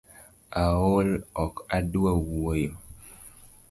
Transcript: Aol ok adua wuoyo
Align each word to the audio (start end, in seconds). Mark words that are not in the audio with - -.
Aol 0.63 1.09
ok 1.43 1.55
adua 1.77 2.11
wuoyo 2.25 2.71